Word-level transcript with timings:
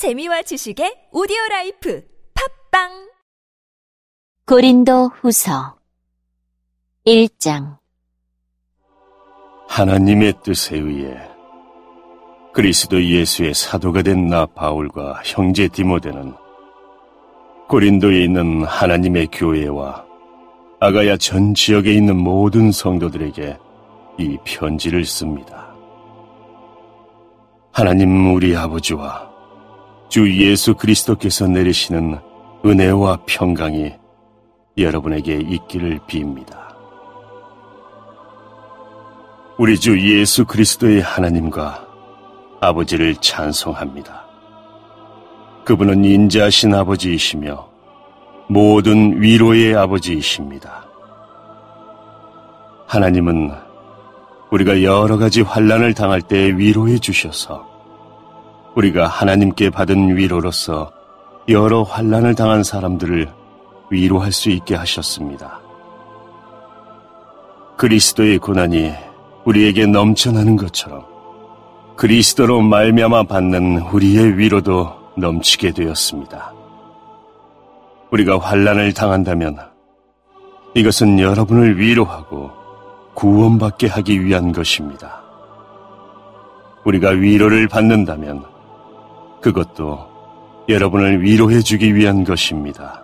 재미와 0.00 0.40
지식의 0.40 1.12
오디오 1.12 1.36
라이프 1.50 2.02
팟빵 2.72 2.88
고린도 4.46 5.10
후서 5.20 5.76
1장 7.06 7.76
하나님의 9.68 10.32
뜻에 10.42 10.78
의해 10.78 11.18
그리스도 12.54 13.04
예수의 13.04 13.52
사도가 13.52 14.00
된 14.00 14.30
나 14.30 14.46
바울과 14.46 15.20
형제 15.22 15.68
디모데는 15.68 16.32
고린도에 17.68 18.24
있는 18.24 18.64
하나님의 18.64 19.26
교회와 19.30 20.06
아가야 20.80 21.18
전 21.18 21.52
지역에 21.52 21.92
있는 21.92 22.16
모든 22.16 22.72
성도들에게 22.72 23.58
이 24.18 24.38
편지를 24.46 25.04
씁니다. 25.04 25.74
하나님 27.70 28.32
우리 28.32 28.56
아버지와 28.56 29.29
주 30.10 30.28
예수 30.44 30.74
그리스도께서 30.74 31.46
내리시는 31.46 32.18
은혜와 32.66 33.20
평강이 33.26 33.92
여러분에게 34.76 35.36
있기를 35.36 36.00
빕니다. 36.08 36.58
우리 39.56 39.78
주 39.78 40.00
예수 40.00 40.44
그리스도의 40.46 41.00
하나님과 41.00 41.86
아버지를 42.60 43.14
찬송합니다. 43.20 44.24
그분은 45.64 46.04
인자하신 46.04 46.74
아버지이시며 46.74 47.68
모든 48.48 49.22
위로의 49.22 49.76
아버지이십니다. 49.76 50.88
하나님은 52.88 53.52
우리가 54.50 54.82
여러 54.82 55.18
가지 55.18 55.42
환란을 55.42 55.94
당할 55.94 56.20
때 56.20 56.48
위로해 56.58 56.98
주셔서 56.98 57.69
우리가 58.74 59.06
하나님께 59.06 59.70
받은 59.70 60.16
위로로서 60.16 60.92
여러 61.48 61.82
환란을 61.82 62.34
당한 62.34 62.62
사람들을 62.62 63.28
위로할 63.90 64.30
수 64.30 64.50
있게 64.50 64.76
하셨습니다. 64.76 65.60
그리스도의 67.76 68.38
고난이 68.38 68.92
우리에게 69.44 69.86
넘쳐나는 69.86 70.56
것처럼 70.56 71.04
그리스도로 71.96 72.60
말미암아 72.60 73.24
받는 73.24 73.78
우리의 73.92 74.38
위로도 74.38 74.90
넘치게 75.16 75.72
되었습니다. 75.72 76.52
우리가 78.10 78.38
환란을 78.38 78.94
당한다면 78.94 79.58
이것은 80.74 81.18
여러분을 81.18 81.78
위로하고 81.78 82.50
구원받게 83.14 83.88
하기 83.88 84.24
위한 84.24 84.52
것입니다. 84.52 85.22
우리가 86.84 87.10
위로를 87.10 87.66
받는다면 87.66 88.44
그것도 89.40 90.06
여러분을 90.68 91.22
위로해 91.22 91.60
주기 91.60 91.94
위한 91.94 92.24
것입니다. 92.24 93.02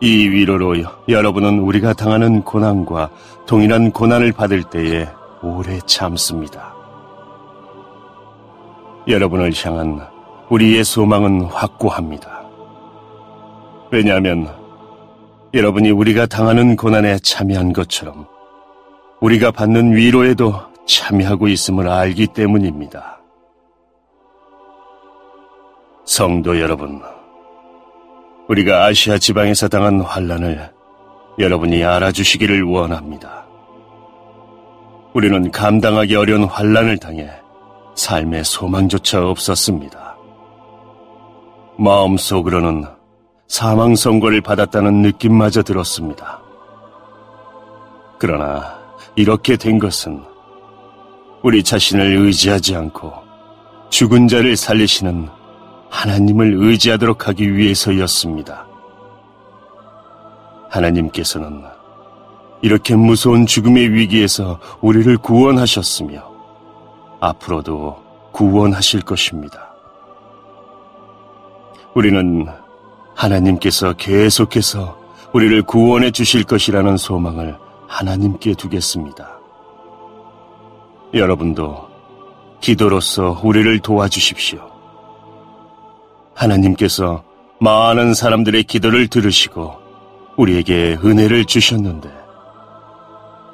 이 0.00 0.28
위로로 0.28 0.76
여러분은 1.08 1.60
우리가 1.60 1.94
당하는 1.94 2.42
고난과 2.42 3.08
동일한 3.46 3.90
고난을 3.90 4.32
받을 4.32 4.62
때에 4.64 5.08
오래 5.42 5.78
참습니다. 5.86 6.74
여러분을 9.06 9.52
향한 9.64 10.00
우리의 10.50 10.84
소망은 10.84 11.42
확고합니다. 11.42 12.42
왜냐하면 13.90 14.48
여러분이 15.52 15.90
우리가 15.90 16.26
당하는 16.26 16.74
고난에 16.74 17.18
참여한 17.18 17.72
것처럼 17.72 18.26
우리가 19.20 19.52
받는 19.52 19.94
위로에도 19.94 20.54
참여하고 20.86 21.48
있음을 21.48 21.88
알기 21.88 22.26
때문입니다. 22.28 23.13
성도 26.04 26.60
여러분, 26.60 27.00
우리가 28.48 28.84
아시아 28.84 29.16
지방에서 29.16 29.68
당한 29.68 30.02
환란을 30.02 30.70
여러분이 31.38 31.82
알아주시기를 31.82 32.62
원합니다. 32.62 33.46
우리는 35.14 35.50
감당하기 35.50 36.14
어려운 36.14 36.44
환란을 36.44 36.98
당해 36.98 37.30
삶의 37.94 38.44
소망조차 38.44 39.26
없었습니다. 39.26 40.16
마음속으로는 41.78 42.84
사망 43.48 43.94
선고를 43.94 44.42
받았다는 44.42 45.02
느낌마저 45.02 45.62
들었습니다. 45.62 46.42
그러나 48.18 48.78
이렇게 49.16 49.56
된 49.56 49.78
것은 49.78 50.22
우리 51.42 51.62
자신을 51.62 52.16
의지하지 52.16 52.76
않고 52.76 53.12
죽은 53.88 54.28
자를 54.28 54.56
살리시는 54.56 55.28
하나님을 55.94 56.54
의지하도록 56.56 57.28
하기 57.28 57.56
위해서였습니다. 57.56 58.66
하나님께서는 60.68 61.62
이렇게 62.62 62.96
무서운 62.96 63.46
죽음의 63.46 63.92
위기에서 63.92 64.58
우리를 64.80 65.16
구원하셨으며 65.18 66.20
앞으로도 67.20 68.02
구원하실 68.32 69.02
것입니다. 69.02 69.72
우리는 71.94 72.46
하나님께서 73.14 73.92
계속해서 73.92 74.98
우리를 75.32 75.62
구원해 75.62 76.10
주실 76.10 76.42
것이라는 76.42 76.96
소망을 76.96 77.56
하나님께 77.86 78.54
두겠습니다. 78.54 79.38
여러분도 81.14 81.88
기도로서 82.60 83.40
우리를 83.44 83.78
도와주십시오. 83.78 84.73
하나님께서 86.34 87.22
많은 87.60 88.14
사람들의 88.14 88.64
기도를 88.64 89.08
들으시고 89.08 89.74
우리에게 90.36 90.98
은혜를 91.04 91.44
주셨는데 91.44 92.10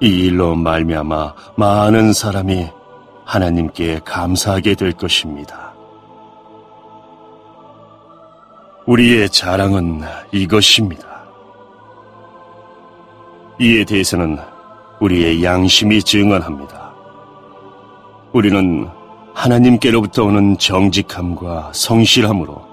이 0.00 0.08
일로 0.08 0.54
말미암아 0.56 1.34
많은 1.56 2.12
사람이 2.12 2.68
하나님께 3.24 4.00
감사하게 4.04 4.74
될 4.74 4.92
것입니다. 4.92 5.74
우리의 8.86 9.28
자랑은 9.28 10.00
이것입니다. 10.32 11.06
이에 13.60 13.84
대해서는 13.84 14.38
우리의 15.00 15.44
양심이 15.44 16.02
증언합니다. 16.02 16.92
우리는 18.32 18.88
하나님께로부터 19.34 20.24
오는 20.24 20.56
정직함과 20.58 21.70
성실함으로 21.74 22.69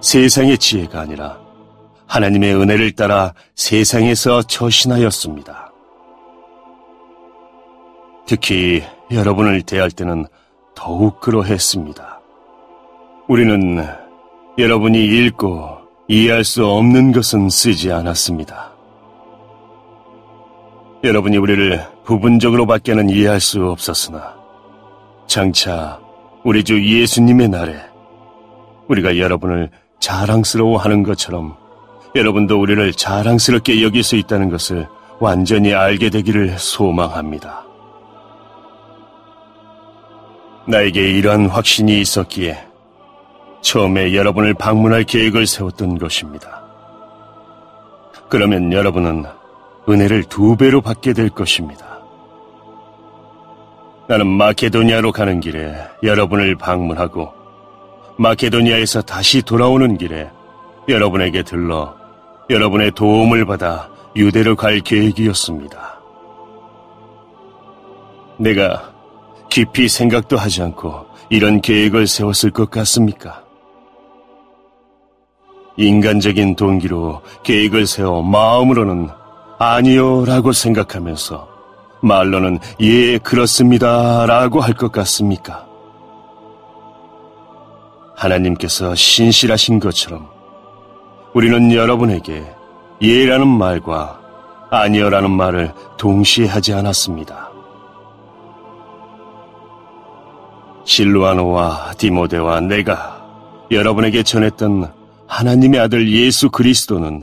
세상의 0.00 0.58
지혜가 0.58 1.00
아니라 1.00 1.38
하나님의 2.06 2.54
은혜를 2.54 2.92
따라 2.92 3.34
세상에서 3.54 4.42
처신하였습니다. 4.42 5.72
특히 8.26 8.82
여러분을 9.10 9.62
대할 9.62 9.90
때는 9.90 10.26
더욱 10.74 11.20
그러했습니다. 11.20 12.20
우리는 13.28 13.84
여러분이 14.58 15.04
읽고 15.04 15.78
이해할 16.08 16.44
수 16.44 16.66
없는 16.66 17.12
것은 17.12 17.48
쓰지 17.48 17.92
않았습니다. 17.92 18.72
여러분이 21.04 21.36
우리를 21.36 21.80
부분적으로 22.04 22.66
밖에는 22.66 23.08
이해할 23.08 23.40
수 23.40 23.70
없었으나 23.70 24.36
장차 25.26 26.00
우리 26.44 26.64
주 26.64 26.82
예수님의 26.84 27.48
날에 27.48 27.76
우리가 28.88 29.18
여러분을 29.18 29.70
자랑스러워 30.00 30.78
하는 30.78 31.02
것처럼 31.02 31.56
여러분도 32.14 32.60
우리를 32.60 32.92
자랑스럽게 32.92 33.82
여길 33.82 34.02
수 34.02 34.16
있다는 34.16 34.50
것을 34.50 34.88
완전히 35.20 35.74
알게 35.74 36.10
되기를 36.10 36.58
소망합니다. 36.58 37.64
나에게 40.66 41.00
이러한 41.18 41.46
확신이 41.46 42.00
있었기에 42.00 42.66
처음에 43.60 44.14
여러분을 44.14 44.54
방문할 44.54 45.04
계획을 45.04 45.46
세웠던 45.46 45.98
것입니다. 45.98 46.62
그러면 48.28 48.72
여러분은 48.72 49.24
은혜를 49.88 50.24
두 50.24 50.56
배로 50.56 50.80
받게 50.80 51.12
될 51.12 51.28
것입니다. 51.28 52.00
나는 54.08 54.26
마케도니아로 54.26 55.12
가는 55.12 55.40
길에 55.40 55.74
여러분을 56.02 56.56
방문하고 56.56 57.39
마케도니아에서 58.20 59.00
다시 59.00 59.40
돌아오는 59.40 59.96
길에 59.96 60.30
여러분에게 60.88 61.42
들러 61.42 61.96
여러분의 62.50 62.90
도움을 62.90 63.46
받아 63.46 63.88
유대로 64.14 64.56
갈 64.56 64.80
계획이었습니다. 64.80 65.98
내가 68.38 68.92
깊이 69.48 69.88
생각도 69.88 70.36
하지 70.36 70.60
않고 70.60 71.06
이런 71.30 71.62
계획을 71.62 72.06
세웠을 72.06 72.50
것 72.50 72.70
같습니까? 72.70 73.42
인간적인 75.78 76.56
동기로 76.56 77.22
계획을 77.42 77.86
세워 77.86 78.22
마음으로는 78.22 79.08
아니요 79.58 80.26
라고 80.26 80.52
생각하면서 80.52 81.48
말로는 82.02 82.58
예, 82.80 83.16
그렇습니다 83.16 84.26
라고 84.26 84.60
할 84.60 84.74
것 84.74 84.92
같습니까? 84.92 85.69
하나님께서 88.20 88.94
신실하신 88.94 89.78
것처럼 89.78 90.28
우리는 91.32 91.72
여러분에게 91.72 92.44
예라는 93.00 93.48
말과 93.48 94.20
아니여라는 94.70 95.30
말을 95.30 95.72
동시에 95.96 96.46
하지 96.46 96.74
않았습니다. 96.74 97.50
실루아노와 100.84 101.94
디모데와 101.96 102.60
내가 102.60 103.24
여러분에게 103.70 104.22
전했던 104.22 104.92
하나님의 105.26 105.80
아들 105.80 106.12
예수 106.12 106.50
그리스도는 106.50 107.22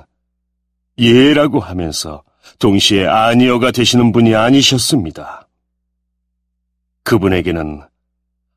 예라고 0.98 1.60
하면서 1.60 2.24
동시에 2.60 3.06
아니어가 3.06 3.72
되시는 3.72 4.12
분이 4.12 4.34
아니셨습니다. 4.34 5.48
그분에게는 7.04 7.82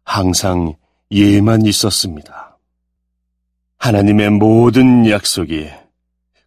항상 0.04 0.74
예만 1.10 1.66
있었습니다. 1.66 2.58
하나님의 3.78 4.30
모든 4.30 5.08
약속이 5.08 5.68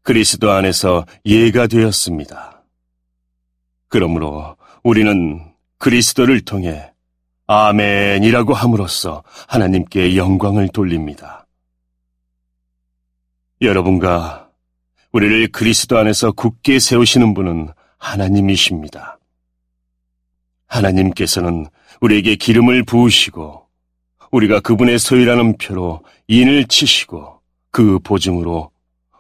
그리스도 0.04 0.51
안에서 0.51 1.06
예가 1.25 1.68
되었습니다. 1.68 2.63
그러므로 3.88 4.56
우리는 4.83 5.54
그리스도를 5.77 6.42
통해 6.42 6.92
아멘이라고 7.48 8.54
함으로써 8.54 9.24
하나님께 9.48 10.15
영광을 10.15 10.69
돌립니다. 10.69 11.45
여러분과 13.62 14.50
우리를 15.12 15.51
그리스도 15.51 15.98
안에서 15.98 16.31
굳게 16.31 16.80
세우시는 16.80 17.33
분은 17.33 17.69
하나님이십니다. 17.98 19.19
하나님께서는 20.68 21.68
우리에게 22.01 22.36
기름을 22.36 22.83
부으시고 22.83 23.62
우리가 24.33 24.59
그분의 24.62 24.97
소유라는 24.97 25.57
표로 25.57 26.01
인을 26.27 26.65
치시고 26.65 27.39
그 27.69 28.00
보증으로 28.00 28.71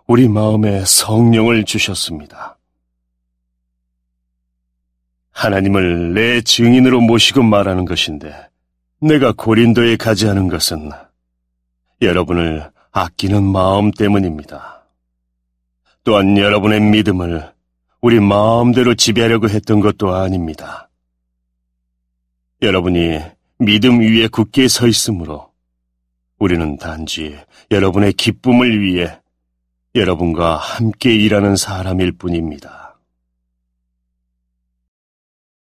우리 0.07 0.27
마음에 0.27 0.83
성령을 0.83 1.65
주셨습니다. 1.65 2.57
하나님을 5.31 6.13
내 6.15 6.41
증인으로 6.41 6.99
모시고 7.01 7.43
말하는 7.43 7.85
것인데 7.85 8.33
내가 9.01 9.33
고린도에 9.33 9.97
가지 9.97 10.27
않은 10.27 10.47
것은 10.47 10.89
여러분을 12.01 12.71
아끼는 12.91 13.43
마음 13.43 13.91
때문입니다. 13.91 14.83
또한 16.03 16.37
여러분의 16.37 16.81
믿음을 16.81 17.53
우리 18.01 18.19
마음대로 18.19 18.95
지배하려고 18.95 19.47
했던 19.47 19.79
것도 19.79 20.13
아닙니다. 20.13 20.89
여러분이 22.61 23.19
믿음 23.59 23.99
위에 24.01 24.27
굳게 24.27 24.67
서 24.67 24.87
있으므로 24.87 25.51
우리는 26.39 26.77
단지 26.77 27.37
여러분의 27.71 28.13
기쁨을 28.13 28.81
위해 28.81 29.19
여러분과 29.95 30.57
함께 30.57 31.15
일하는 31.15 31.55
사람일 31.55 32.13
뿐입니다. 32.13 32.92